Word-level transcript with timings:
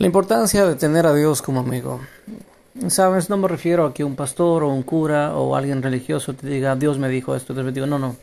La 0.00 0.06
importancia 0.06 0.64
de 0.64 0.76
tener 0.76 1.06
a 1.06 1.12
Dios 1.12 1.42
como 1.42 1.60
amigo. 1.60 2.00
Sabes, 2.88 3.28
no 3.28 3.36
me 3.36 3.48
refiero 3.48 3.84
a 3.84 3.92
que 3.92 4.02
un 4.02 4.16
pastor 4.16 4.62
o 4.62 4.70
un 4.70 4.82
cura 4.82 5.36
o 5.36 5.54
alguien 5.54 5.82
religioso 5.82 6.32
te 6.32 6.46
diga, 6.46 6.74
Dios 6.74 6.96
me 6.96 7.10
dijo 7.10 7.36
esto, 7.36 7.52
Dios 7.52 7.66
me 7.66 7.72
digo, 7.72 7.84
no, 7.84 7.98
no. 7.98 8.16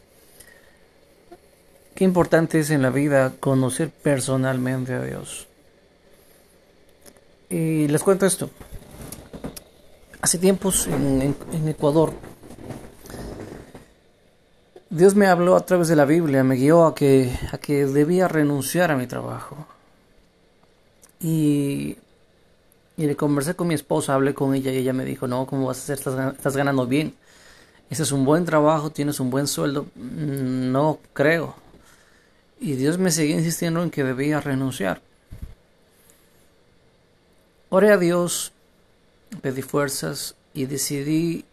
Qué 1.93 2.03
importante 2.03 2.59
es 2.59 2.71
en 2.71 2.81
la 2.81 2.89
vida 2.89 3.33
conocer 3.39 3.91
personalmente 3.91 4.95
a 4.95 5.03
Dios. 5.03 5.45
Y 7.47 7.87
les 7.87 8.01
cuento 8.01 8.25
esto. 8.25 8.49
Hace 10.19 10.39
tiempos 10.39 10.87
en, 10.87 11.35
en 11.53 11.67
Ecuador, 11.67 12.11
Dios 14.89 15.13
me 15.13 15.27
habló 15.27 15.55
a 15.55 15.63
través 15.63 15.89
de 15.89 15.95
la 15.95 16.05
Biblia, 16.05 16.43
me 16.43 16.55
guió 16.55 16.87
a 16.87 16.95
que, 16.95 17.37
a 17.51 17.59
que 17.59 17.85
debía 17.85 18.27
renunciar 18.27 18.89
a 18.89 18.97
mi 18.97 19.05
trabajo 19.05 19.67
y, 21.19 21.97
y 22.97 23.05
le 23.05 23.15
conversé 23.15 23.55
con 23.55 23.67
mi 23.67 23.75
esposa, 23.75 24.13
hablé 24.13 24.33
con 24.33 24.53
ella 24.55 24.71
y 24.71 24.77
ella 24.77 24.93
me 24.93 25.05
dijo, 25.05 25.27
no, 25.27 25.45
¿cómo 25.45 25.67
vas 25.67 25.77
a 25.77 25.93
hacer? 25.93 25.97
Estás, 25.97 26.57
ganando 26.57 26.87
bien. 26.87 27.13
Ese 27.89 28.03
es 28.03 28.11
un 28.11 28.25
buen 28.25 28.43
trabajo, 28.43 28.89
tienes 28.89 29.19
un 29.19 29.29
buen 29.29 29.47
sueldo. 29.47 29.87
Mm, 29.95 30.71
no 30.71 30.99
creo. 31.13 31.55
Y 32.59 32.73
Dios 32.73 32.97
me 32.97 33.11
seguía 33.11 33.35
insistiendo 33.35 33.83
en 33.83 33.91
que 33.91 34.03
debía 34.03 34.41
renunciar. 34.41 35.01
Oré 37.69 37.91
a 37.91 37.97
Dios, 37.97 38.51
pedí 39.41 39.61
fuerzas 39.61 40.35
y 40.53 40.65
decidí 40.65 41.45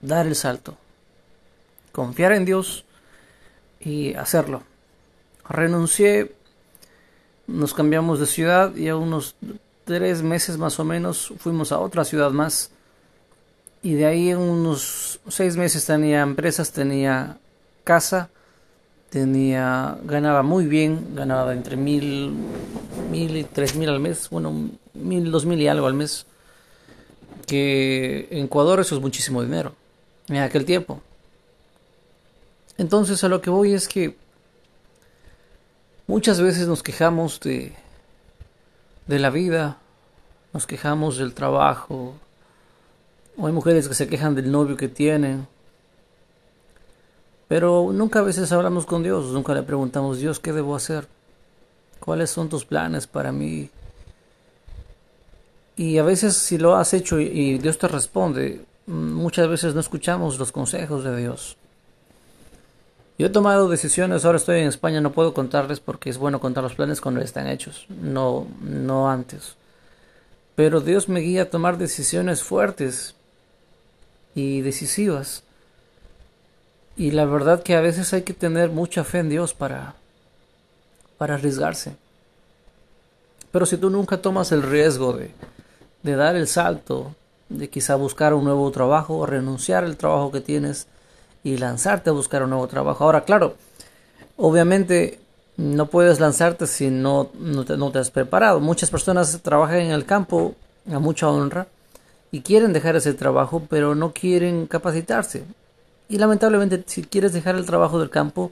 dar 0.00 0.26
el 0.26 0.34
salto. 0.34 0.78
Confiar 1.92 2.32
en 2.32 2.44
Dios 2.44 2.84
y 3.80 4.14
hacerlo. 4.14 4.62
Renuncié 5.46 6.34
nos 7.46 7.74
cambiamos 7.74 8.20
de 8.20 8.26
ciudad 8.26 8.74
y 8.74 8.88
a 8.88 8.96
unos 8.96 9.36
tres 9.84 10.22
meses 10.22 10.56
más 10.58 10.78
o 10.80 10.84
menos 10.84 11.32
fuimos 11.38 11.72
a 11.72 11.78
otra 11.78 12.04
ciudad 12.04 12.30
más. 12.30 12.70
Y 13.82 13.94
de 13.94 14.06
ahí 14.06 14.30
en 14.30 14.38
unos 14.38 15.20
seis 15.28 15.56
meses 15.56 15.84
tenía 15.84 16.22
empresas, 16.22 16.72
tenía 16.72 17.38
casa, 17.84 18.30
tenía, 19.10 19.98
ganaba 20.04 20.42
muy 20.42 20.66
bien, 20.66 21.14
ganaba 21.14 21.52
entre 21.52 21.76
mil, 21.76 22.32
mil 23.10 23.36
y 23.36 23.44
tres 23.44 23.76
mil 23.76 23.90
al 23.90 24.00
mes, 24.00 24.30
bueno, 24.30 24.70
mil, 24.94 25.30
dos 25.30 25.44
mil 25.44 25.60
y 25.60 25.68
algo 25.68 25.86
al 25.86 25.94
mes. 25.94 26.26
Que 27.46 28.26
en 28.30 28.46
Ecuador 28.46 28.80
eso 28.80 28.94
es 28.94 29.02
muchísimo 29.02 29.42
dinero 29.42 29.74
en 30.28 30.38
aquel 30.38 30.64
tiempo. 30.64 31.02
Entonces 32.78 33.22
a 33.22 33.28
lo 33.28 33.42
que 33.42 33.50
voy 33.50 33.74
es 33.74 33.86
que 33.86 34.16
Muchas 36.06 36.40
veces 36.40 36.68
nos 36.68 36.82
quejamos 36.82 37.40
de, 37.40 37.72
de 39.06 39.18
la 39.18 39.30
vida, 39.30 39.78
nos 40.52 40.66
quejamos 40.66 41.16
del 41.16 41.32
trabajo, 41.32 42.14
o 43.38 43.46
hay 43.46 43.52
mujeres 43.52 43.88
que 43.88 43.94
se 43.94 44.06
quejan 44.06 44.34
del 44.34 44.52
novio 44.52 44.76
que 44.76 44.88
tienen, 44.88 45.48
pero 47.48 47.90
nunca 47.92 48.18
a 48.18 48.22
veces 48.22 48.52
hablamos 48.52 48.84
con 48.84 49.02
Dios, 49.02 49.32
nunca 49.32 49.54
le 49.54 49.62
preguntamos, 49.62 50.18
Dios, 50.18 50.40
¿qué 50.40 50.52
debo 50.52 50.76
hacer? 50.76 51.08
¿Cuáles 52.00 52.30
son 52.30 52.50
tus 52.50 52.66
planes 52.66 53.06
para 53.06 53.32
mí? 53.32 53.70
Y 55.76 55.96
a 55.96 56.02
veces 56.02 56.36
si 56.36 56.58
lo 56.58 56.76
has 56.76 56.92
hecho 56.92 57.18
y 57.18 57.58
Dios 57.58 57.78
te 57.78 57.88
responde, 57.88 58.64
muchas 58.86 59.48
veces 59.48 59.74
no 59.74 59.80
escuchamos 59.80 60.38
los 60.38 60.52
consejos 60.52 61.02
de 61.02 61.16
Dios. 61.16 61.56
Yo 63.16 63.28
he 63.28 63.30
tomado 63.30 63.68
decisiones, 63.68 64.24
ahora 64.24 64.38
estoy 64.38 64.60
en 64.60 64.66
España, 64.66 65.00
no 65.00 65.12
puedo 65.12 65.34
contarles 65.34 65.78
porque 65.78 66.10
es 66.10 66.18
bueno 66.18 66.40
contar 66.40 66.64
los 66.64 66.74
planes 66.74 67.00
cuando 67.00 67.20
están 67.20 67.46
hechos, 67.46 67.86
no, 67.88 68.48
no 68.60 69.08
antes. 69.08 69.54
Pero 70.56 70.80
Dios 70.80 71.08
me 71.08 71.20
guía 71.20 71.42
a 71.42 71.50
tomar 71.50 71.78
decisiones 71.78 72.42
fuertes 72.42 73.14
y 74.34 74.62
decisivas. 74.62 75.44
Y 76.96 77.12
la 77.12 77.24
verdad 77.24 77.62
que 77.62 77.76
a 77.76 77.80
veces 77.80 78.12
hay 78.12 78.22
que 78.22 78.34
tener 78.34 78.70
mucha 78.70 79.04
fe 79.04 79.18
en 79.18 79.28
Dios 79.28 79.54
para, 79.54 79.94
para 81.18 81.34
arriesgarse. 81.34 81.96
Pero 83.52 83.66
si 83.66 83.76
tú 83.76 83.90
nunca 83.90 84.18
tomas 84.18 84.50
el 84.50 84.62
riesgo 84.62 85.12
de, 85.12 85.30
de 86.02 86.16
dar 86.16 86.34
el 86.34 86.48
salto, 86.48 87.14
de 87.48 87.68
quizá 87.68 87.94
buscar 87.94 88.34
un 88.34 88.44
nuevo 88.44 88.68
trabajo 88.72 89.18
o 89.18 89.26
renunciar 89.26 89.84
al 89.84 89.96
trabajo 89.96 90.32
que 90.32 90.40
tienes, 90.40 90.88
y 91.44 91.58
lanzarte 91.58 92.10
a 92.10 92.14
buscar 92.14 92.42
un 92.42 92.50
nuevo 92.50 92.66
trabajo. 92.66 93.04
Ahora, 93.04 93.24
claro, 93.24 93.54
obviamente 94.36 95.20
no 95.56 95.86
puedes 95.86 96.18
lanzarte 96.18 96.66
si 96.66 96.90
no, 96.90 97.30
no, 97.38 97.92
te, 97.92 97.98
has 97.98 98.10
preparado. 98.10 98.58
Muchas 98.58 98.90
personas 98.90 99.38
trabajan 99.42 99.80
en 99.80 99.90
el 99.92 100.06
campo 100.06 100.54
a 100.90 100.98
mucha 100.98 101.28
honra 101.28 101.68
y 102.32 102.40
quieren 102.40 102.72
dejar 102.72 102.96
ese 102.96 103.12
trabajo, 103.12 103.62
pero 103.68 103.94
no 103.94 104.12
quieren 104.12 104.66
capacitarse. 104.66 105.44
Y 106.08 106.18
lamentablemente, 106.18 106.82
si 106.86 107.04
quieres 107.04 107.32
dejar 107.32 107.54
el 107.54 107.66
trabajo 107.66 108.00
del 108.00 108.10
campo, 108.10 108.50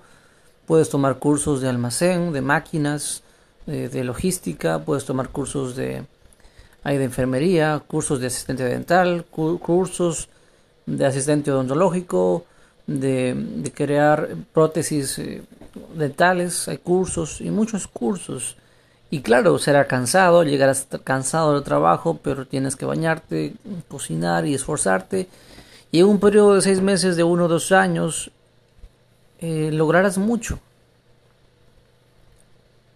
puedes 0.66 0.90
tomar 0.90 1.18
cursos 1.18 1.60
de 1.60 1.68
almacén, 1.68 2.32
de 2.32 2.42
máquinas, 2.42 3.22
de, 3.66 4.04
logística, 4.04 4.80
puedes 4.80 5.04
tomar 5.04 5.28
cursos 5.30 5.76
de, 5.76 6.04
de 6.84 7.04
enfermería, 7.04 7.82
cursos 7.86 8.20
de 8.20 8.26
asistente 8.26 8.64
dental, 8.64 9.24
cursos 9.30 10.28
de 10.86 11.06
asistente 11.06 11.50
odontológico, 11.50 12.44
de, 12.86 13.72
crear 13.74 14.36
prótesis 14.52 15.18
eh, 15.18 15.42
dentales, 15.94 16.68
hay 16.68 16.78
cursos 16.78 17.40
y 17.40 17.50
muchos 17.50 17.86
cursos. 17.86 18.56
Y 19.10 19.20
claro, 19.20 19.58
será 19.58 19.86
cansado, 19.86 20.42
llegarás 20.42 20.86
cansado 21.04 21.54
del 21.54 21.62
trabajo, 21.62 22.18
pero 22.22 22.46
tienes 22.46 22.76
que 22.76 22.86
bañarte, 22.86 23.54
cocinar 23.88 24.46
y 24.46 24.54
esforzarte. 24.54 25.28
Y 25.90 26.00
en 26.00 26.06
un 26.06 26.18
periodo 26.18 26.54
de 26.54 26.62
seis 26.62 26.80
meses, 26.80 27.16
de 27.16 27.22
uno 27.22 27.44
o 27.44 27.48
dos 27.48 27.72
años, 27.72 28.30
eh, 29.40 29.70
lograrás 29.70 30.16
mucho. 30.16 30.60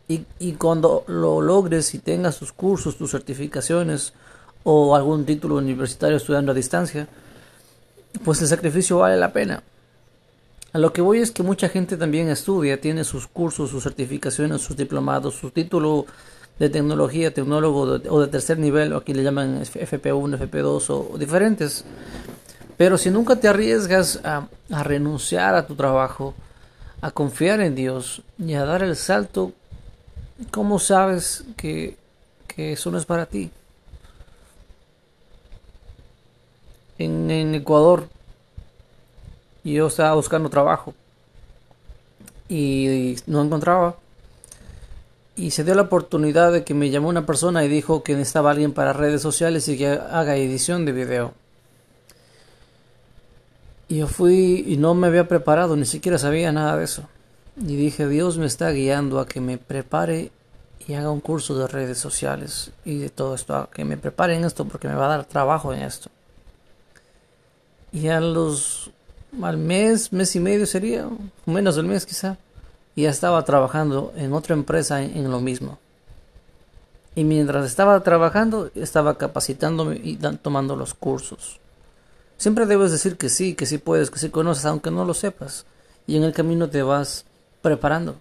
Y, 0.08 0.25
y, 0.38 0.52
cuando 0.52 1.04
lo 1.08 1.41
logres 1.41 1.92
y 1.94 1.98
tengas 1.98 2.38
tus 2.38 2.52
cursos, 2.52 2.96
tus 2.96 3.10
certificaciones 3.10 4.14
o 4.62 4.94
algún 4.94 5.26
título 5.26 5.56
universitario 5.56 6.16
estudiando 6.16 6.52
a 6.52 6.54
distancia, 6.54 7.08
pues 8.25 8.41
el 8.41 8.48
sacrificio 8.48 8.98
vale 8.98 9.16
la 9.16 9.32
pena. 9.32 9.62
A 10.76 10.78
lo 10.78 10.92
que 10.92 11.00
voy 11.00 11.20
es 11.20 11.31
que 11.31 11.42
mucha 11.42 11.70
gente 11.70 11.97
también 11.97 12.28
estudia, 12.28 12.78
tiene 12.78 13.03
sus 13.03 13.26
cursos, 13.26 13.70
sus 13.70 13.82
certificaciones, 13.82 14.60
sus 14.60 14.76
diplomados, 14.76 15.34
su 15.34 15.50
título 15.50 16.04
de 16.59 16.69
tecnología, 16.69 17.32
tecnólogo 17.32 17.98
o 18.10 18.20
de 18.20 18.26
tercer 18.26 18.59
nivel, 18.59 18.92
aquí 18.92 19.14
le 19.14 19.22
llaman 19.22 19.62
FP1, 19.62 20.38
FP2 20.38 20.84
o, 20.91 21.16
diferentes. 21.16 21.82
Pero 22.76 22.98
si 22.98 23.10
nunca 23.10 23.37
te 23.37 23.48
arriesgas 23.48 24.20
a, 24.22 24.48
renunciar 24.69 25.54
a 25.54 25.66
tu 25.66 25.76
trabajo, 25.76 26.34
a 27.00 27.10
confiar 27.10 27.62
en 27.62 27.75
Dios 27.75 28.20
y 28.37 28.53
a 28.53 28.66
dar 28.66 28.82
el 28.82 28.97
salto, 28.97 29.53
¿cómo 30.50 30.78
sabes 30.78 31.44
que, 31.56 31.97
eso 32.54 32.91
no 32.91 32.98
es 32.98 33.06
para 33.06 33.25
ti? 33.25 33.50
En 36.98 37.54
Ecuador 37.54 38.10
y 39.66 39.72
yo 39.72 39.88
estaba 39.88 40.15
buscando 40.15 40.49
trabajo 40.49 40.94
y 42.49 43.16
no 43.27 43.43
encontraba. 43.43 43.97
Y 45.34 45.50
se 45.50 45.65
dio 45.65 45.75
la 45.75 45.82
oportunidad 45.82 46.53
de 46.53 46.62
que 46.62 46.72
me 46.72 46.88
llamó 46.88 47.09
una 47.09 47.27
persona 47.27 47.65
y 47.65 47.69
dijo 47.69 48.05
que 48.05 48.15
necesitaba 48.15 48.53
alguien 48.53 48.72
para 48.72 48.93
redes 48.93 49.22
sociales 49.22 49.66
y 49.66 49.76
que 49.76 49.88
haga 49.88 50.37
edición 50.37 50.84
de 50.84 50.93
video. 50.93 51.34
Y 53.88 53.99
yo 53.99 54.06
fui 54.06 54.65
y 54.69 54.76
no 54.76 54.94
me 54.94 55.09
había 55.09 55.26
preparado, 55.26 55.75
ni 55.75 55.84
siquiera 55.84 56.16
sabía 56.16 56.53
nada 56.53 56.76
de 56.76 56.84
eso. 56.84 57.03
Y 57.56 57.75
dije, 57.75 58.06
Dios 58.06 58.38
me 58.38 58.47
está 58.47 58.71
guiando 58.71 59.19
a 59.19 59.26
que 59.26 59.41
me 59.41 59.59
prepare 59.59 60.31
y 60.87 60.94
haga 60.94 61.10
un 61.10 61.21
curso 61.21 61.59
de 61.59 61.66
redes 61.66 61.99
sociales 61.99 62.70
y 62.85 62.99
de 62.99 63.08
todo 63.08 63.35
esto, 63.35 63.56
a 63.56 63.69
que 63.69 63.85
me 63.85 63.96
prepare 63.96 64.37
en 64.37 64.44
esto 64.44 64.64
porque 64.64 64.87
me 64.87 64.94
va 64.94 65.06
a 65.06 65.17
dar 65.17 65.25
trabajo 65.25 65.75
en 65.75 65.82
esto. 65.82 66.08
Y 67.93 68.06
a 68.08 68.20
los 68.20 68.93
al 69.43 69.56
mes, 69.56 70.12
mes 70.12 70.35
y 70.37 70.41
medio 70.41 70.67
sería, 70.67 71.09
menos 71.44 71.77
del 71.77 71.87
mes 71.87 72.06
quizá, 72.06 72.38
y 72.94 73.03
ya 73.03 73.11
estaba 73.11 73.44
trabajando 73.44 74.12
en 74.17 74.33
otra 74.33 74.55
empresa 74.55 75.03
en, 75.03 75.31
lo 75.31 75.41
mismo. 75.41 75.79
Y 77.15 77.25
mientras 77.25 77.67
estaba 77.67 78.00
trabajando, 78.00 78.71
estaba 78.75 79.19
capacitándome 79.19 80.00
y 80.03 80.17
tomando 80.17 80.77
los 80.77 80.94
cursos. 80.94 81.61
Siempre 82.37 82.67
debes 82.67 82.93
decir 82.93 83.17
que 83.17 83.29
sí, 83.29 83.55
que 83.55 83.67
sí 83.67 83.79
puedes, 83.79 84.11
que 84.11 84.19
sí 84.19 84.29
conoces, 84.29 84.67
aunque 84.67 84.91
no 84.91 85.05
lo 85.05 85.15
sepas. 85.15 85.67
Y 86.06 86.17
en 86.17 86.25
el 86.25 86.33
camino 86.33 86.69
te 86.69 86.83
vas 86.83 87.25
preparando. 87.62 88.17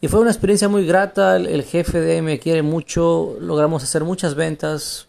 Y 0.00 0.08
fue 0.08 0.20
una 0.20 0.30
experiencia 0.30 0.68
muy 0.68 0.86
grata, 0.86 1.36
el, 1.36 1.46
el 1.46 1.62
jefe 1.64 2.00
de 2.00 2.20
me 2.20 2.38
quiere 2.38 2.62
mucho, 2.62 3.36
logramos 3.40 3.82
hacer 3.82 4.04
muchas 4.04 4.34
ventas. 4.34 5.06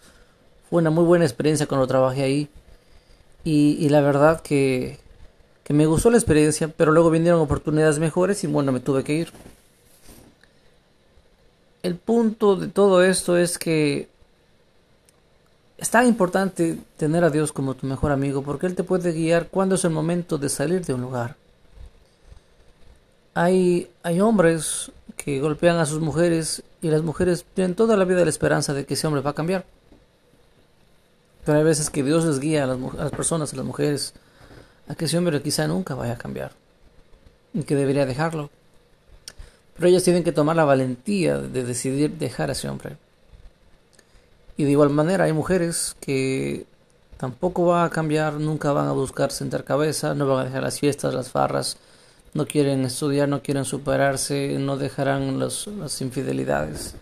Fue 0.70 0.82
una 0.82 0.90
muy 0.90 1.04
buena 1.04 1.26
experiencia 1.26 1.68
cuando 1.68 1.88
trabajé 1.88 2.24
ahí. 2.24 2.50
Y, 3.46 3.88
la 3.90 4.02
verdad 4.02 4.42
que, 4.42 4.98
que 5.64 5.74
me 5.74 5.86
gustó 5.86 6.10
la 6.10 6.18
experiencia, 6.18 6.68
pero 6.68 6.92
luego 6.92 7.12
vinieron 7.12 7.40
oportunidades 7.40 8.00
mejores 8.00 8.44
y 8.44 8.48
bueno, 8.48 8.72
me 8.72 8.80
tuve 8.80 9.04
que 9.04 9.14
ir. 9.14 9.32
el 11.84 11.96
punto 11.96 12.56
de 12.56 12.68
todo 12.68 13.04
esto 13.04 13.38
es 13.38 13.60
que 13.60 14.10
es 15.78 15.90
tan 15.92 16.08
importante 16.08 16.80
tener 16.98 17.24
a 17.24 17.30
Dios 17.30 17.52
como 17.52 17.76
tu 17.76 17.86
mejor 17.86 18.12
amigo 18.12 18.42
porque 18.42 18.66
Él 18.66 18.74
te 18.74 18.84
puede 18.84 19.12
guiar 19.12 19.50
cuando 19.50 19.76
es 19.76 19.86
el 19.86 19.92
momento 19.92 20.40
de 20.40 20.50
salir 20.50 20.84
de 20.84 20.96
un 20.96 21.02
lugar. 21.02 21.36
Hay, 23.36 23.90
hay 24.02 24.22
hombres 24.22 24.92
que 25.16 25.40
golpean 25.40 25.78
a 25.78 25.86
sus 25.86 26.00
mujeres 26.00 26.64
y 26.82 26.88
las 26.88 27.04
mujeres 27.04 27.46
tienen 27.54 27.76
toda 27.76 27.96
la 27.98 28.06
vida 28.06 28.24
la 28.24 28.30
esperanza 28.30 28.74
de 28.74 28.86
que 28.86 28.96
ese 28.96 29.06
hombre 29.06 29.22
va 29.22 29.32
a 29.32 29.36
cambiar. 29.36 29.66
Pero 31.46 31.60
hay 31.60 31.64
veces 31.64 31.90
que 31.90 32.04
Dios 32.04 32.26
les 32.26 32.40
guía 32.40 32.64
a 32.64 32.68
las, 32.68 32.78
a 32.78 33.04
las 33.04 33.12
personas, 33.12 33.54
a 33.54 33.58
las 33.58 33.66
mujeres, 33.66 34.14
a 34.88 34.96
que 34.96 35.06
ese 35.06 35.18
hombre 35.18 35.42
quizá 35.42 35.68
nunca 35.68 35.96
vaya 35.96 36.14
a 36.14 36.18
cambiar 36.18 36.52
y 37.54 37.64
que 37.64 37.76
debería 37.76 38.06
dejarlo. 38.06 38.50
Pero 39.76 39.88
ellas 39.88 40.04
tienen 40.04 40.24
que 40.24 40.32
tomar 40.32 40.56
la 40.56 40.66
valentía 40.66 41.38
de 41.38 41.64
decidir 41.64 42.12
dejar 42.18 42.50
a 42.50 42.54
ese 42.54 42.70
hombre. 42.70 42.98
Y 44.58 44.64
de 44.64 44.72
igual 44.72 44.90
manera 44.90 45.26
hay 45.26 45.34
mujeres 45.34 45.96
que 46.00 46.66
tampoco 47.18 47.66
van 47.66 47.86
a 47.86 47.90
cambiar, 47.90 48.34
nunca 48.34 48.72
van 48.72 48.88
a 48.88 48.94
buscar 48.94 49.32
sentar 49.32 49.64
cabeza, 49.64 50.14
no 50.14 50.28
van 50.28 50.40
a 50.40 50.46
dejar 50.46 50.64
las 50.64 50.80
fiestas, 50.80 51.14
las 51.14 51.30
farras, 51.30 51.78
no 52.36 52.46
quieren 52.46 52.86
estudiar, 52.86 53.28
no 53.28 53.42
quieren 53.42 53.66
superarse, 53.66 54.60
no 54.60 54.78
dejarán 54.78 55.40
las 55.40 56.02
infidelidades 56.02 56.96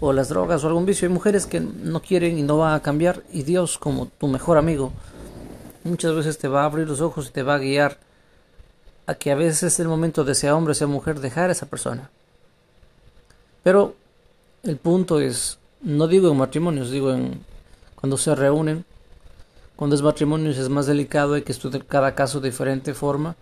o 0.00 0.12
las 0.12 0.28
drogas 0.28 0.62
o 0.62 0.66
algún 0.66 0.84
vicio. 0.84 1.08
Hay 1.08 1.14
mujeres 1.14 1.46
que 1.46 1.60
no 1.60 2.02
quieren 2.02 2.38
y 2.38 2.42
no 2.42 2.58
van 2.58 2.74
a 2.74 2.80
cambiar 2.80 3.22
y 3.32 3.44
Dios 3.44 3.78
como 3.78 4.06
tu 4.06 4.28
mejor 4.28 4.58
amigo 4.58 4.92
muchas 5.84 6.14
veces 6.14 6.38
te 6.38 6.48
va 6.48 6.62
a 6.62 6.66
abrir 6.66 6.88
los 6.88 7.00
ojos 7.00 7.28
y 7.28 7.30
te 7.30 7.42
va 7.42 7.54
a 7.54 7.58
guiar 7.58 7.98
a 9.06 9.14
que 9.14 9.30
a 9.30 9.34
veces 9.34 9.62
es 9.62 9.80
el 9.80 9.88
momento 9.88 10.24
de 10.24 10.34
sea 10.34 10.54
hombre, 10.54 10.74
sea 10.74 10.86
mujer, 10.86 11.20
dejar 11.20 11.48
a 11.48 11.52
esa 11.52 11.66
persona. 11.66 12.10
Pero 13.62 13.94
el 14.62 14.76
punto 14.76 15.20
es, 15.20 15.58
no 15.80 16.06
digo 16.06 16.30
en 16.30 16.36
matrimonios, 16.36 16.90
digo 16.90 17.12
en 17.12 17.44
cuando 17.94 18.16
se 18.16 18.34
reúnen, 18.34 18.84
cuando 19.76 19.96
es 19.96 20.02
matrimonios 20.02 20.58
es 20.58 20.68
más 20.68 20.86
delicado, 20.86 21.34
hay 21.34 21.42
que 21.42 21.52
estudiar 21.52 21.84
cada 21.86 22.14
caso 22.14 22.40
de 22.40 22.50
diferente 22.50 22.94
forma 22.94 23.36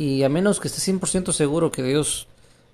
y 0.00 0.22
a 0.22 0.30
menos 0.30 0.60
que 0.60 0.68
estés 0.68 0.88
100% 0.88 1.30
seguro 1.32 1.70
que 1.70 1.82
Dios 1.82 2.26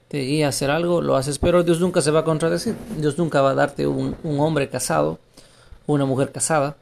te 0.07 0.19
guía 0.19 0.47
a 0.47 0.51
hacer 0.51 0.71
algo, 0.71 1.03
lo 1.03 1.17
haces, 1.17 1.41
pero 1.41 1.65
Dios 1.65 1.81
nunca 1.81 2.01
se 2.01 2.13
va 2.13 2.21
a 2.21 2.25
contradecir, 2.25 2.77
Dios 2.99 3.19
nunca 3.19 3.43
va 3.43 3.51
a 3.51 3.55
darte 3.55 3.89
un, 3.89 4.15
un 4.23 4.39
hombre 4.39 4.69
casado 4.69 5.19
una 5.87 6.05
mujer 6.05 6.31
casada, 6.31 6.77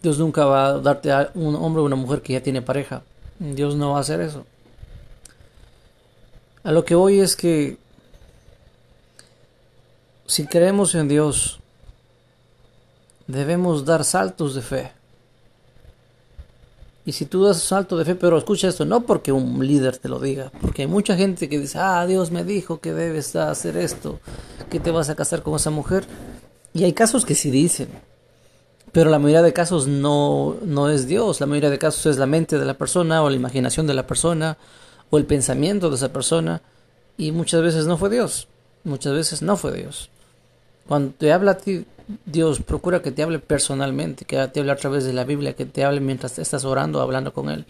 Dios 0.00 0.20
nunca 0.20 0.44
va 0.44 0.66
a 0.68 0.78
darte 0.78 1.10
a 1.10 1.30
un 1.34 1.56
hombre 1.56 1.82
o 1.82 1.84
una 1.86 1.96
mujer 1.96 2.22
que 2.22 2.34
ya 2.34 2.40
tiene 2.40 2.62
pareja, 2.62 3.02
Dios 3.40 3.74
no 3.74 3.92
va 3.92 3.98
a 3.98 4.00
hacer 4.02 4.20
eso. 4.20 4.44
A 6.62 6.70
lo 6.70 6.84
que 6.84 6.94
voy 6.94 7.18
es 7.18 7.34
que 7.34 7.78
si 10.26 10.46
creemos 10.46 10.94
en 10.94 11.08
Dios, 11.08 11.58
debemos 13.26 13.84
dar 13.84 14.04
saltos 14.04 14.54
de 14.54 14.62
fe. 14.62 14.92
Y 17.06 17.12
si 17.12 17.24
tú 17.24 17.44
das 17.44 17.62
salto 17.62 17.96
de 17.96 18.04
fe, 18.04 18.16
pero 18.16 18.36
escucha 18.36 18.66
esto, 18.66 18.84
no 18.84 19.02
porque 19.02 19.30
un 19.30 19.64
líder 19.64 19.96
te 19.96 20.08
lo 20.08 20.18
diga, 20.18 20.50
porque 20.60 20.82
hay 20.82 20.88
mucha 20.88 21.16
gente 21.16 21.48
que 21.48 21.60
dice, 21.60 21.78
ah, 21.78 22.04
Dios 22.04 22.32
me 22.32 22.42
dijo 22.42 22.80
que 22.80 22.92
debes 22.92 23.36
hacer 23.36 23.76
esto, 23.76 24.18
que 24.68 24.80
te 24.80 24.90
vas 24.90 25.08
a 25.08 25.14
casar 25.14 25.44
con 25.44 25.54
esa 25.54 25.70
mujer. 25.70 26.04
Y 26.74 26.82
hay 26.82 26.92
casos 26.92 27.24
que 27.24 27.36
sí 27.36 27.52
dicen, 27.52 27.88
pero 28.90 29.08
la 29.08 29.20
mayoría 29.20 29.42
de 29.42 29.52
casos 29.52 29.86
no, 29.86 30.56
no 30.64 30.90
es 30.90 31.06
Dios, 31.06 31.40
la 31.40 31.46
mayoría 31.46 31.70
de 31.70 31.78
casos 31.78 32.06
es 32.06 32.18
la 32.18 32.26
mente 32.26 32.58
de 32.58 32.64
la 32.64 32.74
persona 32.74 33.22
o 33.22 33.30
la 33.30 33.36
imaginación 33.36 33.86
de 33.86 33.94
la 33.94 34.08
persona 34.08 34.58
o 35.08 35.16
el 35.16 35.26
pensamiento 35.26 35.90
de 35.90 35.94
esa 35.94 36.12
persona 36.12 36.60
y 37.16 37.30
muchas 37.30 37.62
veces 37.62 37.86
no 37.86 37.98
fue 37.98 38.10
Dios, 38.10 38.48
muchas 38.82 39.12
veces 39.12 39.42
no 39.42 39.56
fue 39.56 39.72
Dios. 39.72 40.10
Cuando 40.88 41.12
te 41.18 41.32
habla 41.32 41.52
a 41.52 41.58
ti 41.58 41.84
Dios, 42.24 42.60
procura 42.60 43.02
que 43.02 43.10
te 43.10 43.22
hable 43.22 43.40
personalmente, 43.40 44.24
que 44.24 44.36
te 44.48 44.60
hable 44.60 44.72
a 44.72 44.76
través 44.76 45.04
de 45.04 45.12
la 45.12 45.24
Biblia, 45.24 45.54
que 45.54 45.66
te 45.66 45.84
hable 45.84 46.00
mientras 46.00 46.38
estás 46.38 46.64
orando, 46.64 47.00
hablando 47.00 47.32
con 47.32 47.50
Él. 47.50 47.66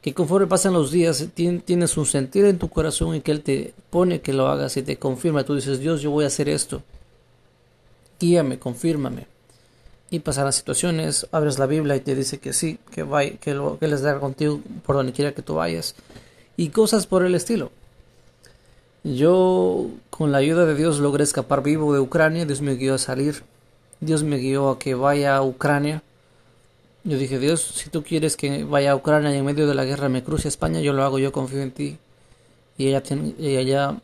Que 0.00 0.14
conforme 0.14 0.46
pasan 0.46 0.72
los 0.72 0.90
días 0.90 1.26
tienes 1.34 1.96
un 1.96 2.06
sentir 2.06 2.44
en 2.46 2.58
tu 2.58 2.68
corazón 2.68 3.14
y 3.14 3.20
que 3.20 3.30
Él 3.30 3.42
te 3.42 3.74
pone 3.90 4.20
que 4.20 4.32
lo 4.32 4.48
hagas 4.48 4.76
y 4.76 4.82
te 4.82 4.96
confirma. 4.96 5.44
Tú 5.44 5.54
dices, 5.54 5.78
Dios, 5.80 6.00
yo 6.00 6.10
voy 6.10 6.24
a 6.24 6.28
hacer 6.28 6.48
esto. 6.48 6.82
Guíame, 8.18 8.58
confírmame. 8.58 9.26
Y 10.10 10.18
pasan 10.20 10.46
las 10.46 10.56
situaciones, 10.56 11.26
abres 11.30 11.58
la 11.58 11.66
Biblia 11.66 11.96
y 11.96 12.00
te 12.00 12.14
dice 12.14 12.38
que 12.38 12.52
sí, 12.52 12.78
que, 12.90 13.02
vaya, 13.02 13.36
que, 13.36 13.54
lo, 13.54 13.78
que 13.78 13.88
les 13.88 14.02
da 14.02 14.18
contigo 14.18 14.60
por 14.84 14.96
donde 14.96 15.12
quiera 15.12 15.32
que 15.32 15.42
tú 15.42 15.54
vayas. 15.54 15.94
Y 16.56 16.70
cosas 16.70 17.06
por 17.06 17.24
el 17.24 17.34
estilo. 17.34 17.70
Yo, 19.04 19.88
con 20.10 20.30
la 20.30 20.38
ayuda 20.38 20.64
de 20.64 20.74
Dios, 20.74 21.00
logré 21.00 21.24
escapar 21.24 21.62
vivo 21.62 21.92
de 21.92 22.00
Ucrania. 22.00 22.46
Dios 22.46 22.60
me 22.60 22.76
guió 22.76 22.94
a 22.94 22.98
salir. 22.98 23.42
Dios 24.00 24.22
me 24.22 24.36
guió 24.36 24.70
a 24.70 24.78
que 24.78 24.94
vaya 24.94 25.36
a 25.36 25.42
Ucrania. 25.42 26.02
Yo 27.04 27.18
dije, 27.18 27.40
Dios, 27.40 27.62
si 27.62 27.90
tú 27.90 28.04
quieres 28.04 28.36
que 28.36 28.62
vaya 28.64 28.92
a 28.92 28.96
Ucrania 28.96 29.34
y 29.34 29.38
en 29.38 29.44
medio 29.44 29.66
de 29.66 29.74
la 29.74 29.84
guerra 29.84 30.08
me 30.08 30.22
cruce 30.22 30.46
a 30.46 30.50
España, 30.50 30.80
yo 30.80 30.92
lo 30.92 31.02
hago, 31.02 31.18
yo 31.18 31.32
confío 31.32 31.60
en 31.62 31.72
ti. 31.72 31.98
Y 32.78 32.88
ella, 32.88 33.02
ella 33.40 34.00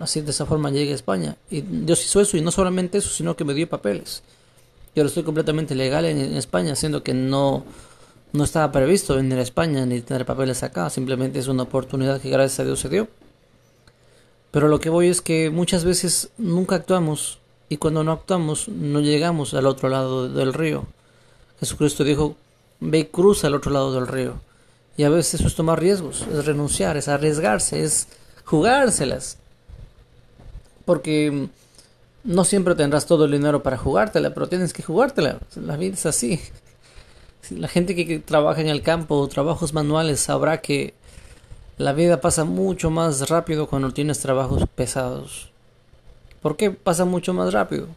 así 0.00 0.20
de 0.20 0.30
esa 0.30 0.44
forma 0.44 0.70
llegue 0.70 0.92
a 0.92 0.96
España. 0.96 1.36
Y 1.50 1.60
Dios 1.60 2.04
hizo 2.04 2.20
eso, 2.20 2.36
y 2.36 2.40
no 2.40 2.50
solamente 2.50 2.98
eso, 2.98 3.10
sino 3.10 3.36
que 3.36 3.44
me 3.44 3.54
dio 3.54 3.68
papeles. 3.68 4.22
Yo 4.96 5.04
estoy 5.04 5.22
completamente 5.22 5.76
legal 5.76 6.04
en, 6.04 6.18
en 6.18 6.36
España, 6.36 6.74
siendo 6.74 7.04
que 7.04 7.14
no, 7.14 7.64
no 8.32 8.44
estaba 8.44 8.72
previsto 8.72 9.14
venir 9.14 9.38
a 9.38 9.42
España 9.42 9.86
ni 9.86 10.00
tener 10.00 10.26
papeles 10.26 10.64
acá. 10.64 10.90
Simplemente 10.90 11.38
es 11.38 11.46
una 11.46 11.62
oportunidad 11.62 12.20
que 12.20 12.28
gracias 12.28 12.60
a 12.60 12.64
Dios 12.64 12.80
se 12.80 12.88
dio. 12.88 13.08
Pero 14.52 14.68
lo 14.68 14.78
que 14.78 14.90
voy 14.90 15.08
es 15.08 15.20
que 15.20 15.50
muchas 15.50 15.84
veces 15.84 16.28
nunca 16.38 16.76
actuamos 16.76 17.40
y 17.68 17.78
cuando 17.78 18.04
no 18.04 18.12
actuamos 18.12 18.68
no 18.68 19.00
llegamos 19.00 19.54
al 19.54 19.66
otro 19.66 19.88
lado 19.88 20.28
del 20.28 20.52
río. 20.52 20.86
Jesucristo 21.58 22.04
dijo, 22.04 22.36
ve 22.78 22.98
y 22.98 23.04
cruza 23.06 23.46
al 23.46 23.54
otro 23.54 23.72
lado 23.72 23.94
del 23.94 24.06
río. 24.06 24.34
Y 24.96 25.04
a 25.04 25.08
veces 25.08 25.40
eso 25.40 25.48
es 25.48 25.54
tomar 25.54 25.80
riesgos, 25.80 26.26
es 26.30 26.44
renunciar, 26.44 26.98
es 26.98 27.08
arriesgarse, 27.08 27.82
es 27.82 28.08
jugárselas. 28.44 29.38
Porque 30.84 31.48
no 32.24 32.44
siempre 32.44 32.74
tendrás 32.74 33.06
todo 33.06 33.24
el 33.24 33.32
dinero 33.32 33.62
para 33.62 33.78
jugártela, 33.78 34.34
pero 34.34 34.48
tienes 34.48 34.74
que 34.74 34.82
jugártela. 34.82 35.38
La 35.56 35.78
vida 35.78 35.94
es 35.94 36.04
así. 36.04 36.40
La 37.50 37.68
gente 37.68 37.96
que 37.96 38.18
trabaja 38.18 38.60
en 38.60 38.68
el 38.68 38.82
campo 38.82 39.16
o 39.16 39.28
trabajos 39.28 39.72
manuales 39.72 40.20
sabrá 40.20 40.60
que 40.60 40.92
la 41.82 41.92
vida 41.92 42.20
pasa 42.20 42.44
mucho 42.44 42.90
más 42.90 43.28
rápido 43.28 43.66
cuando 43.66 43.90
tienes 43.90 44.20
trabajos 44.20 44.62
pesados. 44.72 45.50
¿Por 46.40 46.56
qué 46.56 46.70
pasa 46.70 47.04
mucho 47.04 47.34
más 47.34 47.52
rápido? 47.52 47.88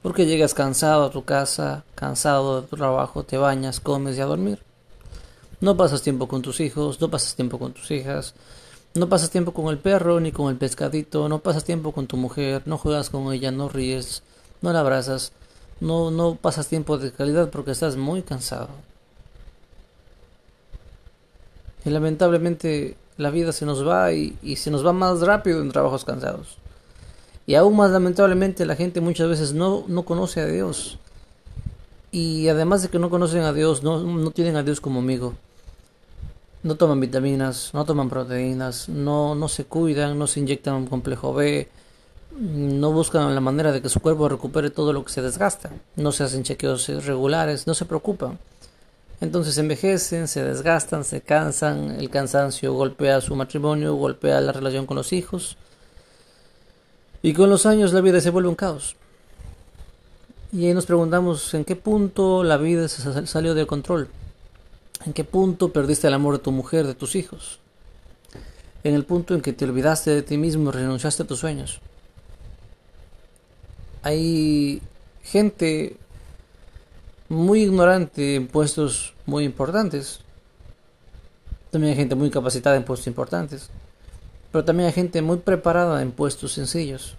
Porque 0.00 0.26
llegas 0.26 0.54
cansado 0.54 1.06
a 1.06 1.10
tu 1.10 1.24
casa, 1.24 1.84
cansado 1.96 2.60
de 2.60 2.68
tu 2.68 2.76
trabajo, 2.76 3.24
te 3.24 3.36
bañas, 3.36 3.80
comes 3.80 4.16
y 4.16 4.20
a 4.20 4.26
dormir. 4.26 4.60
No 5.60 5.76
pasas 5.76 6.02
tiempo 6.02 6.28
con 6.28 6.40
tus 6.40 6.60
hijos, 6.60 7.00
no 7.00 7.10
pasas 7.10 7.34
tiempo 7.34 7.58
con 7.58 7.72
tus 7.72 7.90
hijas, 7.90 8.34
no 8.94 9.08
pasas 9.08 9.30
tiempo 9.30 9.52
con 9.52 9.66
el 9.68 9.78
perro 9.78 10.20
ni 10.20 10.30
con 10.30 10.48
el 10.48 10.56
pescadito, 10.56 11.28
no 11.28 11.40
pasas 11.40 11.64
tiempo 11.64 11.90
con 11.90 12.06
tu 12.06 12.16
mujer, 12.16 12.62
no 12.66 12.78
juegas 12.78 13.10
con 13.10 13.32
ella, 13.32 13.50
no 13.50 13.68
ríes, 13.68 14.22
no 14.62 14.72
la 14.72 14.80
abrazas, 14.80 15.32
no, 15.80 16.12
no 16.12 16.36
pasas 16.36 16.68
tiempo 16.68 16.96
de 16.96 17.10
calidad 17.10 17.50
porque 17.50 17.72
estás 17.72 17.96
muy 17.96 18.22
cansado. 18.22 18.68
Y 21.84 21.90
lamentablemente 21.90 22.96
la 23.16 23.30
vida 23.30 23.52
se 23.52 23.66
nos 23.66 23.86
va 23.86 24.12
y, 24.12 24.36
se 24.56 24.70
nos 24.70 24.84
va 24.84 24.92
más 24.92 25.20
rápido 25.20 25.60
en 25.60 25.70
trabajos 25.70 26.04
cansados. 26.04 26.58
Y 27.46 27.54
aún 27.54 27.76
más 27.76 27.90
lamentablemente 27.90 28.66
la 28.66 28.76
gente 28.76 29.00
muchas 29.00 29.28
veces 29.28 29.52
no, 29.52 29.84
no 29.86 30.04
conoce 30.04 30.40
a 30.40 30.46
Dios. 30.46 30.98
Y 32.10 32.48
además 32.48 32.82
de 32.82 32.88
que 32.88 32.98
no 32.98 33.10
conocen 33.10 33.42
a 33.42 33.52
Dios, 33.52 33.82
no, 33.82 34.30
tienen 34.30 34.56
a 34.56 34.62
Dios 34.62 34.80
como 34.80 35.00
amigo. 35.00 35.34
No 36.62 36.74
toman 36.74 37.00
vitaminas, 37.00 37.70
no 37.72 37.84
toman 37.84 38.08
proteínas, 38.08 38.88
no, 38.88 39.34
no 39.34 39.48
se 39.48 39.64
cuidan, 39.64 40.18
no 40.18 40.26
se 40.26 40.40
inyectan 40.40 40.74
un 40.74 40.86
complejo 40.86 41.32
B, 41.32 41.68
no 42.38 42.92
buscan 42.92 43.32
la 43.34 43.40
manera 43.40 43.70
de 43.70 43.80
que 43.80 43.88
su 43.88 44.00
cuerpo 44.00 44.28
recupere 44.28 44.70
todo 44.70 44.92
lo 44.92 45.04
que 45.04 45.12
se 45.12 45.22
desgasta, 45.22 45.70
no 45.94 46.10
se 46.10 46.24
hacen 46.24 46.42
chequeos 46.42 46.88
regulares, 47.04 47.66
no 47.66 47.74
se 47.74 47.84
preocupan. 47.84 48.38
Entonces 49.20 49.56
envejecen, 49.56 50.28
se 50.28 50.44
desgastan, 50.44 51.04
se 51.04 51.22
cansan, 51.22 51.92
el 51.92 52.10
cansancio 52.10 52.74
golpea 52.74 53.20
su 53.20 53.34
matrimonio, 53.34 53.94
golpea 53.94 54.40
la 54.40 54.52
relación 54.52 54.86
con 54.86 54.96
los 54.96 55.12
hijos. 55.12 55.56
Y 57.22 57.32
con 57.32 57.48
los 57.48 57.64
años 57.64 57.92
la 57.92 58.02
vida 58.02 58.20
se 58.20 58.30
vuelve 58.30 58.48
un 58.48 58.54
caos. 58.54 58.96
Y 60.52 60.66
ahí 60.66 60.74
nos 60.74 60.86
preguntamos 60.86 61.54
en 61.54 61.64
qué 61.64 61.76
punto 61.76 62.44
la 62.44 62.56
vida 62.56 62.88
se 62.88 63.26
salió 63.26 63.54
de 63.54 63.66
control. 63.66 64.08
¿En 65.04 65.12
qué 65.12 65.24
punto 65.24 65.72
perdiste 65.72 66.06
el 66.06 66.14
amor 66.14 66.36
de 66.36 66.42
tu 66.42 66.52
mujer, 66.52 66.86
de 66.86 66.94
tus 66.94 67.14
hijos? 67.14 67.58
En 68.84 68.94
el 68.94 69.04
punto 69.04 69.34
en 69.34 69.40
que 69.40 69.52
te 69.52 69.64
olvidaste 69.64 70.10
de 70.10 70.22
ti 70.22 70.36
mismo 70.36 70.70
renunciaste 70.70 71.22
a 71.22 71.26
tus 71.26 71.40
sueños. 71.40 71.80
Hay 74.02 74.80
gente 75.22 75.96
muy 77.28 77.62
ignorante 77.62 78.36
en 78.36 78.46
puestos 78.46 79.14
muy 79.26 79.44
importantes. 79.44 80.20
También 81.70 81.92
hay 81.92 81.96
gente 81.96 82.14
muy 82.14 82.30
capacitada 82.30 82.76
en 82.76 82.84
puestos 82.84 83.06
importantes. 83.06 83.68
Pero 84.52 84.64
también 84.64 84.86
hay 84.86 84.92
gente 84.92 85.20
muy 85.22 85.38
preparada 85.38 86.00
en 86.02 86.12
puestos 86.12 86.52
sencillos. 86.52 87.14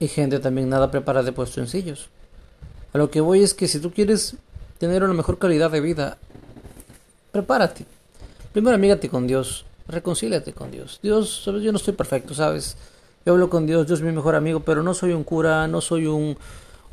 y 0.00 0.08
gente 0.08 0.38
también 0.40 0.68
nada 0.68 0.90
preparada 0.90 1.24
de 1.24 1.32
puestos 1.32 1.54
sencillos. 1.54 2.08
A 2.92 2.98
lo 2.98 3.10
que 3.10 3.20
voy 3.20 3.42
es 3.42 3.54
que 3.54 3.68
si 3.68 3.78
tú 3.78 3.90
quieres 3.90 4.36
tener 4.78 5.02
una 5.02 5.14
mejor 5.14 5.38
calidad 5.38 5.70
de 5.70 5.80
vida, 5.80 6.18
prepárate. 7.32 7.86
Primero 8.52 8.74
amígate 8.74 9.08
con 9.08 9.26
Dios, 9.26 9.64
reconcíliate 9.88 10.52
con 10.52 10.70
Dios. 10.70 11.00
Dios, 11.02 11.42
sabes, 11.44 11.62
yo 11.62 11.72
no 11.72 11.78
estoy 11.78 11.94
perfecto, 11.94 12.34
sabes. 12.34 12.76
Yo 13.24 13.32
hablo 13.32 13.48
con 13.48 13.66
Dios, 13.66 13.86
Dios 13.86 14.00
es 14.00 14.04
mi 14.04 14.12
mejor 14.12 14.34
amigo, 14.34 14.60
pero 14.60 14.82
no 14.82 14.92
soy 14.92 15.12
un 15.12 15.24
cura, 15.24 15.66
no 15.68 15.80
soy 15.80 16.06
un, 16.06 16.36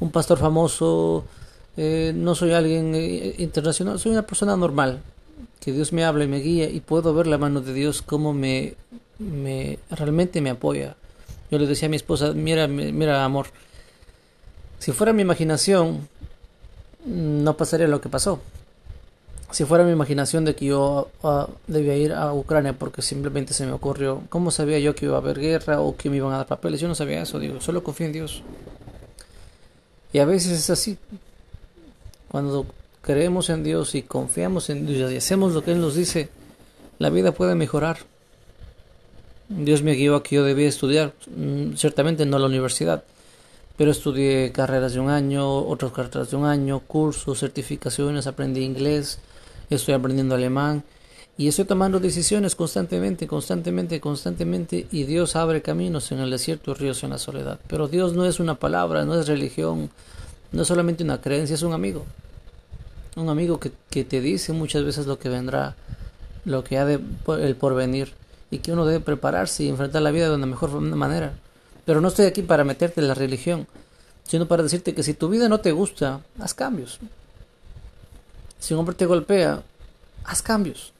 un 0.01 0.11
pastor 0.11 0.37
famoso, 0.37 1.23
eh, 1.77 2.11
no 2.13 2.35
soy 2.35 2.51
alguien 2.51 2.93
eh, 2.95 3.35
internacional, 3.37 3.99
soy 3.99 4.11
una 4.11 4.23
persona 4.23 4.57
normal. 4.57 5.01
Que 5.61 5.71
Dios 5.71 5.93
me 5.93 6.03
habla 6.03 6.23
y 6.23 6.27
me 6.27 6.39
guía 6.39 6.69
y 6.69 6.79
puedo 6.79 7.13
ver 7.13 7.27
la 7.27 7.37
mano 7.37 7.61
de 7.61 7.73
Dios 7.73 8.01
como 8.01 8.33
me, 8.33 8.73
me 9.19 9.79
realmente 9.91 10.41
me 10.41 10.49
apoya. 10.49 10.95
Yo 11.51 11.59
le 11.59 11.67
decía 11.67 11.85
a 11.85 11.89
mi 11.89 11.97
esposa, 11.97 12.33
mira, 12.33 12.67
mira 12.67 13.23
amor, 13.23 13.47
si 14.79 14.91
fuera 14.91 15.13
mi 15.13 15.21
imaginación, 15.21 16.07
no 17.05 17.55
pasaría 17.55 17.87
lo 17.87 18.01
que 18.01 18.09
pasó. 18.09 18.39
Si 19.51 19.65
fuera 19.65 19.83
mi 19.83 19.91
imaginación 19.91 20.45
de 20.45 20.55
que 20.55 20.65
yo 20.65 21.09
uh, 21.21 21.43
debía 21.67 21.95
ir 21.97 22.13
a 22.13 22.33
Ucrania 22.33 22.73
porque 22.73 23.03
simplemente 23.03 23.53
se 23.53 23.65
me 23.65 23.73
ocurrió, 23.73 24.23
¿cómo 24.29 24.49
sabía 24.49 24.79
yo 24.79 24.95
que 24.95 25.05
iba 25.05 25.15
a 25.15 25.19
haber 25.19 25.39
guerra 25.39 25.81
o 25.81 25.95
que 25.95 26.09
me 26.09 26.17
iban 26.17 26.33
a 26.33 26.37
dar 26.37 26.47
papeles? 26.47 26.79
Yo 26.79 26.87
no 26.87 26.95
sabía 26.95 27.21
eso, 27.21 27.37
digo, 27.37 27.61
solo 27.61 27.83
confío 27.83 28.07
en 28.07 28.13
Dios. 28.13 28.43
Y 30.13 30.19
a 30.19 30.25
veces 30.25 30.51
es 30.51 30.69
así. 30.69 30.97
Cuando 32.27 32.65
creemos 33.01 33.49
en 33.49 33.63
Dios 33.63 33.95
y 33.95 34.03
confiamos 34.03 34.69
en 34.69 34.85
Dios 34.85 35.11
y 35.11 35.17
hacemos 35.17 35.53
lo 35.53 35.63
que 35.63 35.71
Él 35.71 35.81
nos 35.81 35.95
dice, 35.95 36.29
la 36.99 37.09
vida 37.09 37.31
puede 37.31 37.55
mejorar. 37.55 37.97
Dios 39.49 39.83
me 39.83 39.93
guió 39.93 40.15
a 40.15 40.23
que 40.23 40.35
yo 40.35 40.43
debía 40.43 40.69
estudiar, 40.69 41.13
mm, 41.35 41.73
ciertamente 41.75 42.25
no 42.25 42.37
a 42.37 42.39
la 42.39 42.45
universidad, 42.45 43.03
pero 43.75 43.91
estudié 43.91 44.51
carreras 44.51 44.93
de 44.93 44.99
un 45.01 45.09
año, 45.09 45.67
otras 45.67 45.91
carreras 45.91 46.31
de 46.31 46.37
un 46.37 46.45
año, 46.45 46.79
cursos, 46.79 47.39
certificaciones, 47.39 48.27
aprendí 48.27 48.61
inglés, 48.61 49.19
estoy 49.69 49.93
aprendiendo 49.93 50.35
alemán 50.35 50.83
y 51.37 51.47
estoy 51.47 51.65
tomando 51.65 51.99
decisiones 51.99 52.55
constantemente, 52.55 53.27
constantemente, 53.27 53.99
constantemente 53.99 54.87
y 54.91 55.05
Dios 55.05 55.35
abre 55.35 55.61
caminos 55.61 56.11
en 56.11 56.19
el 56.19 56.29
desierto, 56.29 56.73
ríos 56.73 57.03
en 57.03 57.11
la 57.11 57.17
soledad. 57.17 57.59
Pero 57.67 57.87
Dios 57.87 58.13
no 58.13 58.25
es 58.25 58.39
una 58.39 58.55
palabra, 58.55 59.05
no 59.05 59.19
es 59.19 59.27
religión, 59.27 59.89
no 60.51 60.61
es 60.61 60.67
solamente 60.67 61.03
una 61.03 61.21
creencia, 61.21 61.55
es 61.55 61.63
un 61.63 61.73
amigo. 61.73 62.05
Un 63.15 63.29
amigo 63.29 63.59
que, 63.59 63.71
que 63.89 64.03
te 64.03 64.21
dice 64.21 64.53
muchas 64.53 64.83
veces 64.83 65.07
lo 65.07 65.19
que 65.19 65.29
vendrá, 65.29 65.75
lo 66.45 66.63
que 66.63 66.77
ha 66.77 66.85
de 66.85 66.99
el 67.39 67.55
porvenir 67.55 68.13
y 68.51 68.59
que 68.59 68.73
uno 68.73 68.85
debe 68.85 69.03
prepararse 69.03 69.63
y 69.63 69.69
enfrentar 69.69 70.01
la 70.01 70.11
vida 70.11 70.29
de 70.29 70.35
una 70.35 70.45
mejor 70.45 70.69
manera. 70.79 71.33
Pero 71.85 72.01
no 72.01 72.09
estoy 72.09 72.25
aquí 72.25 72.41
para 72.41 72.63
meterte 72.63 73.01
en 73.01 73.07
la 73.07 73.13
religión, 73.13 73.67
sino 74.27 74.47
para 74.47 74.63
decirte 74.63 74.93
que 74.93 75.03
si 75.03 75.13
tu 75.13 75.29
vida 75.29 75.49
no 75.49 75.59
te 75.59 75.71
gusta, 75.71 76.21
haz 76.39 76.53
cambios. 76.53 76.99
Si 78.59 78.73
un 78.73 78.81
hombre 78.81 78.95
te 78.95 79.05
golpea, 79.05 79.63
haz 80.23 80.41
cambios. 80.41 80.93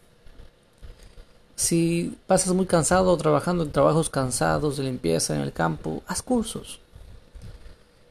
Si 1.62 2.18
pasas 2.26 2.56
muy 2.56 2.66
cansado 2.66 3.16
trabajando 3.18 3.64
en 3.64 3.72
trabajos 3.72 4.10
cansados 4.10 4.78
de 4.78 4.84
limpieza 4.84 5.36
en 5.36 5.42
el 5.42 5.54
campo, 5.54 6.02
haz 6.08 6.24
cursos. 6.24 6.80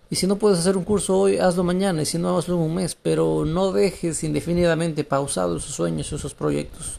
Y 0.08 0.14
si 0.14 0.28
no 0.28 0.36
puedes 0.36 0.60
hacer 0.60 0.76
un 0.76 0.84
curso 0.84 1.18
hoy, 1.18 1.38
hazlo 1.38 1.64
mañana, 1.64 2.02
y 2.02 2.06
si 2.06 2.16
no, 2.16 2.38
hazlo 2.38 2.54
en 2.54 2.60
un 2.60 2.76
mes, 2.76 2.94
pero 2.94 3.44
no 3.44 3.72
dejes 3.72 4.22
indefinidamente 4.22 5.02
pausados 5.02 5.64
esos 5.64 5.74
sueños, 5.74 6.12
esos 6.12 6.32
proyectos. 6.32 6.98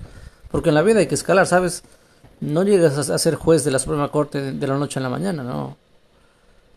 Porque 0.51 0.67
en 0.67 0.75
la 0.75 0.81
vida 0.81 0.99
hay 0.99 1.07
que 1.07 1.15
escalar, 1.15 1.47
¿sabes? 1.47 1.83
no 2.41 2.63
llegas 2.63 3.09
a 3.09 3.17
ser 3.17 3.35
juez 3.35 3.63
de 3.63 3.71
la 3.71 3.79
Suprema 3.79 4.11
Corte 4.11 4.51
de 4.51 4.67
la 4.67 4.77
noche 4.77 4.99
a 4.99 5.03
la 5.03 5.09
mañana, 5.09 5.43
no. 5.43 5.77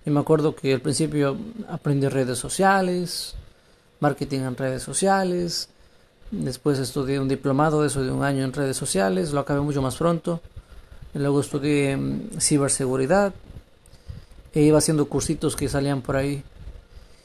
Y 0.07 0.11
me 0.11 0.21
acuerdo 0.21 0.55
que 0.55 0.73
al 0.73 0.83
principio 0.83 1.37
aprendí 1.69 2.07
redes 2.07 2.39
sociales, 2.39 3.35
marketing 3.99 4.41
en 4.43 4.57
redes 4.57 4.85
sociales, 4.85 5.69
después 6.43 6.79
estudié 6.79 7.21
un 7.21 7.29
diplomado 7.29 7.83
de 7.83 7.89
eso 7.89 8.03
de 8.03 8.11
un 8.11 8.23
año 8.23 8.45
en 8.45 8.53
redes 8.53 8.77
sociales, 8.77 9.33
lo 9.33 9.41
acabé 9.41 9.61
mucho 9.61 9.83
más 9.83 9.97
pronto, 9.97 10.41
luego 11.15 11.41
estudié 11.41 11.97
mm, 11.97 12.41
ciberseguridad, 12.41 13.33
e 14.55 14.63
iba 14.63 14.79
haciendo 14.79 15.07
cursitos 15.07 15.57
que 15.57 15.69
salían 15.69 16.01
por 16.01 16.17
ahí. 16.17 16.43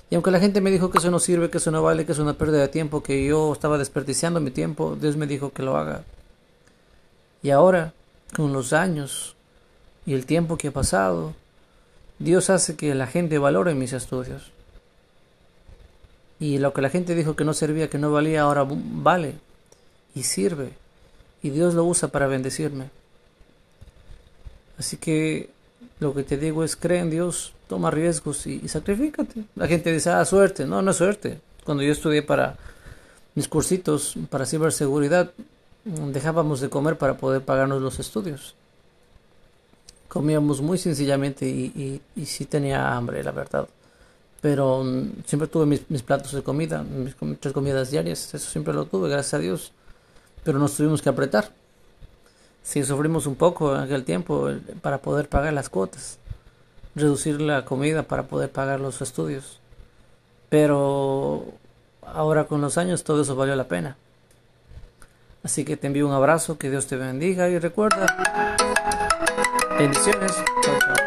Y 0.10 0.16
aunque 0.16 0.32
la 0.32 0.40
gente 0.40 0.62
me 0.62 0.72
dijo 0.72 0.90
que 0.90 0.98
eso 0.98 1.12
no 1.12 1.20
sirve, 1.20 1.50
que 1.50 1.60
eso 1.60 1.70
no 1.70 1.84
vale, 1.84 2.06
que 2.06 2.12
es 2.12 2.20
una 2.20 2.34
pérdida 2.34 2.62
de 2.62 2.68
tiempo, 2.68 3.04
que 3.04 3.26
yo 3.26 3.54
estaba 3.54 3.78
desperdiciando 3.78 4.40
mi 4.40 4.50
tiempo, 4.50 4.98
Dios 5.00 5.16
me 5.16 5.28
dijo 5.28 5.52
que 5.52 5.62
lo 5.62 5.78
haga. 5.78 6.04
Y 7.44 7.52
ahora 7.52 7.94
con 8.36 8.52
los 8.52 8.74
años 8.74 9.36
y 10.06 10.14
el 10.14 10.26
tiempo 10.26 10.58
que 10.58 10.70
ha 10.70 10.72
pasado, 10.72 11.34
Dios 12.18 12.50
hace 12.50 12.76
que 12.76 12.96
la 12.96 13.06
gente 13.06 13.38
valore 13.38 13.76
mis 13.76 13.94
estudios. 13.94 14.52
Y 16.40 16.58
lo 16.58 16.74
que 16.74 16.82
la 16.82 16.90
gente 16.90 17.16
dijo 17.16 17.36
que 17.36 17.44
no 17.44 17.54
servía, 17.54 17.90
que 17.90 17.98
no 17.98 18.12
valía, 18.12 18.44
ahora 18.44 18.66
vale 18.68 19.36
y 20.16 20.24
sirve. 20.24 20.72
Y 21.42 21.50
Dios 21.50 21.74
lo 21.74 21.84
usa 21.86 22.10
para 22.10 22.28
bendecirme. 22.28 22.90
Así 24.78 24.98
que 24.98 25.50
lo 26.00 26.14
que 26.14 26.24
te 26.24 26.38
digo 26.38 26.64
es, 26.64 26.76
cree 26.76 27.00
en 27.00 27.10
Dios, 27.10 27.54
toma 27.68 27.92
riesgos 27.92 28.48
y, 28.48 28.62
y 28.64 28.68
sacrifícate. 28.70 29.44
La 29.56 29.68
gente 29.68 29.92
dice, 29.92 30.10
ah, 30.10 30.24
suerte. 30.24 30.66
No, 30.66 30.82
no 30.82 30.92
es 30.92 30.98
suerte. 30.98 31.40
Cuando 31.66 31.84
yo 31.84 31.92
estudié 31.92 32.22
para 32.22 32.58
mis 33.36 33.48
cursitos 33.48 34.16
para 34.30 34.46
ciberseguridad, 34.46 35.32
dejábamos 35.86 36.62
de 36.62 36.70
comer 36.70 36.98
para 36.98 37.18
poder 37.18 37.42
pagarnos 37.42 37.82
los 37.82 38.00
estudios. 38.00 38.56
Comíamos 40.08 40.62
muy 40.62 40.78
sencillamente 40.78 41.48
y, 41.48 42.02
y, 42.16 42.26
sí 42.26 42.46
tenía 42.46 42.96
hambre, 42.96 43.24
la 43.24 43.32
verdad. 43.32 43.68
Pero 44.42 44.84
mm, 44.84 45.24
siempre 45.26 45.48
tuve 45.48 45.66
mis, 45.66 46.02
platos 46.02 46.32
de 46.32 46.44
comida, 46.44 46.84
mis 46.84 47.16
tres 47.40 47.54
comidas 47.54 47.92
diarias, 47.92 48.34
eso 48.34 48.50
siempre 48.50 48.74
lo 48.74 48.86
tuve, 48.86 49.10
gracias 49.10 49.34
a 49.34 49.40
Dios. 49.40 49.72
Pero 50.44 50.60
nos 50.60 50.76
tuvimos 50.76 51.02
que 51.02 51.10
apretar. 51.10 51.52
Sí, 52.64 52.84
sufrimos 52.84 53.26
un 53.26 53.36
poco 53.36 53.76
en 53.76 53.82
aquel 53.82 54.04
tiempo 54.04 54.50
para 54.82 55.00
poder 55.00 55.28
pagar 55.28 55.54
las 55.54 55.70
cuotas, 55.70 56.20
reducir 56.96 57.42
la 57.42 57.66
comida 57.66 58.04
para 58.04 58.24
poder 58.24 58.52
pagar 58.52 58.80
los 58.80 59.02
estudios. 59.02 59.60
Pero 60.50 61.46
ahora 62.06 62.46
con 62.46 62.62
los 62.62 62.78
años 62.78 63.04
todo 63.04 63.22
eso 63.22 63.36
valió 63.36 63.56
la 63.56 63.68
pena. 63.68 63.98
Así 65.44 65.64
que 65.64 65.78
te 65.78 65.88
envío 65.88 66.08
un 66.08 66.14
abrazo, 66.14 66.58
que 66.58 66.70
Dios 66.70 66.88
te 66.88 66.98
bendiga 66.98 67.50
y 67.50 67.60
recuerda, 67.60 68.06
bendiciones. 69.78 70.34
Chao, 70.62 70.80
chao. 70.80 70.99